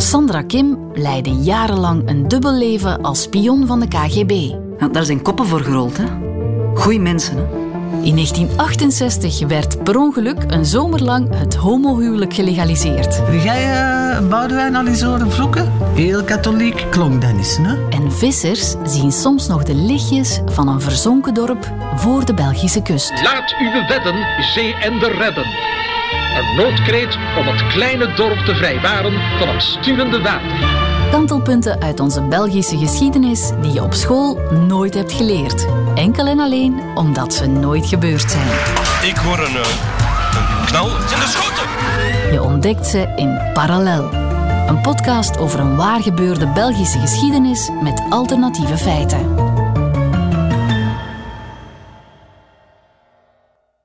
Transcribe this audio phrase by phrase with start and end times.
[0.00, 4.30] Sandra Kim leidde jarenlang een dubbel leven als spion van de KGB.
[4.78, 6.04] Ja, daar zijn koppen voor gerold, hè.
[6.74, 7.42] Goeie mensen, hè.
[8.02, 13.16] In 1968 werd per ongeluk een zomer lang het homohuwelijk gelegaliseerd.
[13.16, 13.64] Heb jij
[14.20, 15.72] uh, Boudewijn al eens horen vloeken?
[15.94, 17.88] Heel katholiek klonk dat eens, hè?
[17.88, 23.22] En vissers zien soms nog de lichtjes van een verzonken dorp voor de Belgische kust.
[23.22, 25.77] Laat uw wedden zee en de redden.
[26.38, 30.68] Een noodkreet om het kleine dorp te vrijwaren van het sturende water.
[31.10, 35.66] Kantelpunten uit onze Belgische geschiedenis die je op school nooit hebt geleerd.
[35.94, 38.46] Enkel en alleen omdat ze nooit gebeurd zijn.
[39.10, 39.66] Ik hoor een, uh,
[40.30, 42.32] een knal in de schoten.
[42.32, 44.12] Je ontdekt ze in Parallel.
[44.68, 49.47] Een podcast over een waargebeurde Belgische geschiedenis met alternatieve feiten.